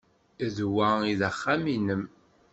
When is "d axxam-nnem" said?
1.19-2.03